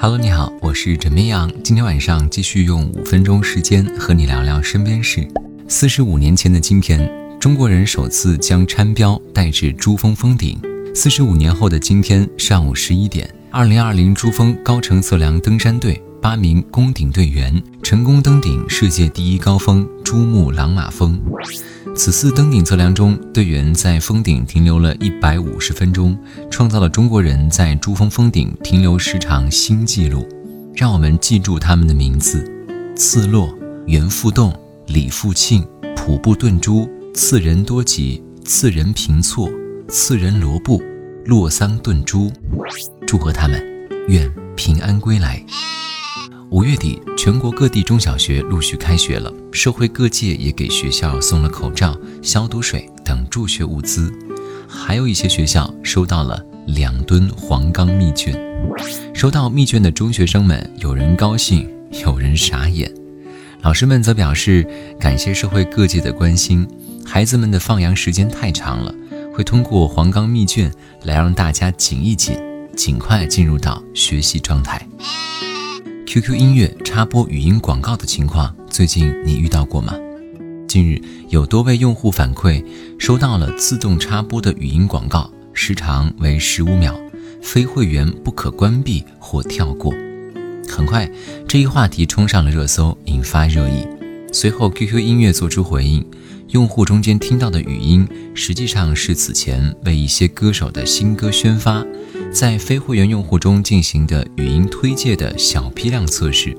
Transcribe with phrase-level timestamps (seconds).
[0.00, 1.50] Hello，你好，我是枕边羊。
[1.64, 5.26] 今天晚上继续用五分钟时间和你聊聊身边事。
[5.66, 7.10] 四十五年前的今天，
[7.40, 10.56] 中国人首次将餐标带至珠峰峰顶。
[10.94, 21.20] 四十五年后的今天上午十一点，二零二零珠峰高程测量登山队八名攻顶队员成功登顶世界第一高峰珠穆朗玛峰。
[21.98, 26.16] 此次登顶测量中，队员在峰顶停留了一百五十分钟，
[26.48, 30.24] 创造了中国人在珠峰峰顶停留时长新纪录。
[30.76, 32.48] 让我们记住他们的名字：
[32.94, 33.52] 次洛、
[33.86, 34.56] 袁复栋、
[34.86, 35.66] 李复庆、
[35.96, 39.50] 普布顿珠、次仁多吉、次仁平措、
[39.88, 40.80] 次仁罗布、
[41.24, 42.30] 洛桑顿珠。
[43.08, 43.60] 祝贺他们，
[44.06, 45.44] 愿平安归来。
[46.50, 54.10] 五月底，全国各地中小学陆续开学了，社会各界也给学校送了口罩、消毒水等助学物资，
[54.66, 58.34] 还有一些学校收到了两吨黄冈密卷。
[59.12, 61.68] 收到密卷的中学生们，有人高兴，
[62.02, 62.90] 有人傻眼。
[63.60, 64.66] 老师们则表示
[64.98, 66.66] 感谢社会各界的关心，
[67.04, 68.94] 孩子们的放羊时间太长了，
[69.34, 70.72] 会通过黄冈密卷
[71.02, 72.38] 来让大家紧一紧，
[72.74, 74.88] 尽快进入到学习状态。
[76.10, 79.92] QQ 音乐插播语音广告的情况，最近你遇到过吗？
[80.66, 80.98] 近日
[81.28, 82.64] 有多位用户反馈，
[82.98, 86.98] 收到了自动插播的语音广告，时长为十五秒，
[87.42, 89.92] 非会员不可关闭或跳过。
[90.66, 91.06] 很快，
[91.46, 93.86] 这一话题冲上了热搜，引发热议。
[94.32, 96.02] 随后，QQ 音乐做出回应，
[96.52, 101.84] 用户中间听到的语音，实际上是此前为一些歌手的新歌宣发。
[102.32, 106.56] 在非会员用户中进行的语音推介的小批量测试，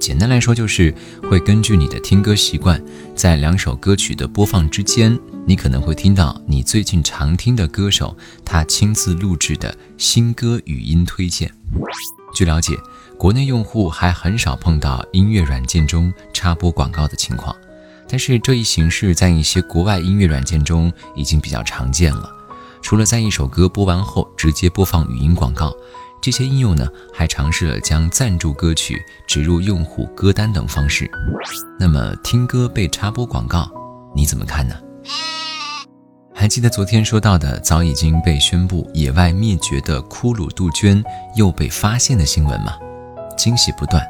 [0.00, 0.94] 简单来说就是
[1.28, 2.82] 会根据你的听歌习惯，
[3.14, 11.52] 在两首歌曲的播放之间，你可能会听到你最近常听的歌手他亲自录制的新歌语音推荐。
[12.32, 12.76] 据了解，
[13.18, 17.54] 国内用户还很少碰到音乐软件中插播广告的情况，
[18.08, 22.30] 但是这一形式在一些国外音乐软件中已经比较常见了。
[22.82, 25.72] 除了在一首歌播完后直接播放语音广告，
[26.20, 31.10] 这些应用呢还尝试了将赞助歌曲植入用户歌单等方式。
[31.78, 33.70] 那么听歌被插播广告，
[34.14, 34.74] 你怎么看呢？
[36.34, 41.02] 还记得昨天说到的早已经被宣布野外灭绝的骷髅杜鹃
[41.36, 42.74] 又被发现的新闻吗？
[43.38, 44.04] 惊喜不断。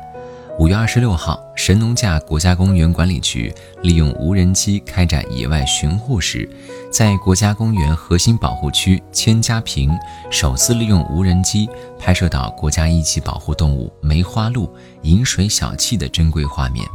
[0.58, 3.52] 五月二十六号，神农架国家公园管理局
[3.82, 6.48] 利用无人机开展野外巡护时，
[6.90, 9.90] 在国家公园核心保护区千家坪
[10.30, 11.68] 首次利用无人机
[11.98, 16.86] 拍摄到国家一级保护动物梅花鹿饮水小憩的珍贵画面。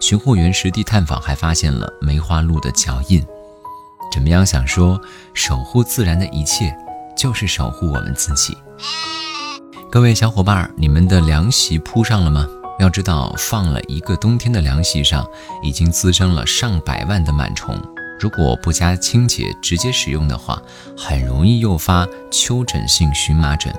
[0.00, 3.24] 巡护员实地探访，还发现了梅花鹿的脚印。
[4.12, 4.44] 怎么样？
[4.44, 5.00] 想说，
[5.34, 6.76] 守护自然的一切，
[7.16, 8.56] 就是守护我们自己。
[9.90, 12.46] 各位小伙伴，你们的凉席铺上了吗？
[12.78, 15.28] 要知道，放了一个冬天的凉席上，
[15.62, 17.76] 已经滋生了上百万的螨虫。
[18.20, 20.60] 如果不加清洁，直接使用的话，
[20.96, 23.72] 很容易诱发丘疹性荨麻疹。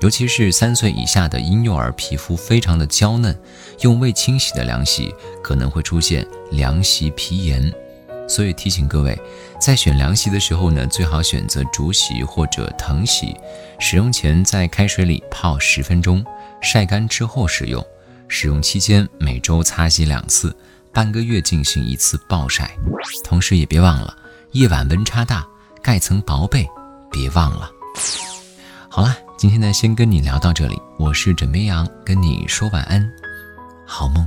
[0.00, 3.36] 尤其是三岁以下的婴幼儿，皮肤非常的娇嫩，
[3.80, 5.12] 用未清洗的凉席
[5.42, 7.72] 可能会出现凉席皮炎。
[8.28, 9.20] 所以提醒各位，
[9.60, 13.36] 在选凉席的时候呢，最好选择竹席或者藤席。
[13.78, 16.24] 使用前在开水里泡十分钟，
[16.60, 17.84] 晒干之后使用。
[18.34, 20.56] 使用期间每周擦洗两次，
[20.90, 22.74] 半个月进行一次暴晒。
[23.22, 24.16] 同时也别忘了，
[24.52, 25.46] 夜晚温差大，
[25.82, 26.66] 盖层薄被
[27.10, 27.70] 别忘了。
[28.88, 33.06] 好了，今天呢先跟你聊到这里，我是枕边羊，跟你说晚安，
[33.86, 34.26] 好梦。